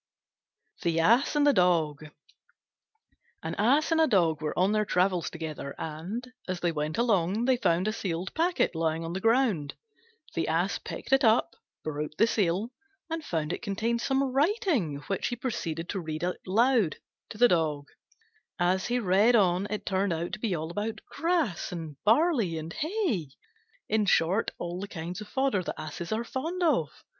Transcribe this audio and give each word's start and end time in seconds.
THE 0.81 0.99
ASS 0.99 1.35
AND 1.35 1.45
THE 1.45 1.53
DOG 1.53 2.05
An 3.43 3.53
Ass 3.59 3.91
and 3.91 4.01
a 4.01 4.07
Dog 4.07 4.41
were 4.41 4.57
on 4.57 4.71
their 4.71 4.83
travels 4.83 5.29
together, 5.29 5.75
and, 5.77 6.27
as 6.47 6.59
they 6.61 6.71
went 6.71 6.97
along, 6.97 7.45
they 7.45 7.55
found 7.55 7.87
a 7.87 7.93
sealed 7.93 8.33
packet 8.33 8.73
lying 8.73 9.05
on 9.05 9.13
the 9.13 9.19
ground. 9.19 9.75
The 10.33 10.47
Ass 10.47 10.79
picked 10.79 11.13
it 11.13 11.23
up, 11.23 11.55
broke 11.83 12.17
the 12.17 12.25
seal, 12.25 12.71
and 13.11 13.23
found 13.23 13.53
it 13.53 13.61
contained 13.61 14.01
some 14.01 14.23
writing, 14.23 14.95
which 15.05 15.27
he 15.27 15.35
proceeded 15.35 15.87
to 15.89 15.99
read 15.99 16.23
out 16.23 16.37
aloud 16.47 16.95
to 17.29 17.37
the 17.37 17.47
Dog. 17.47 17.85
As 18.57 18.87
he 18.87 18.97
read 18.97 19.35
on 19.35 19.67
it 19.69 19.85
turned 19.85 20.13
out 20.13 20.31
to 20.33 20.39
be 20.39 20.55
all 20.55 20.71
about 20.71 21.01
grass 21.05 21.71
and 21.71 21.95
barley 22.03 22.57
and 22.57 22.73
hay 22.73 23.27
in 23.87 24.07
short, 24.07 24.49
all 24.57 24.79
the 24.79 24.87
kinds 24.87 25.21
of 25.21 25.27
fodder 25.27 25.61
that 25.61 25.79
Asses 25.79 26.11
are 26.11 26.23
fond 26.23 26.63
of. 26.63 26.89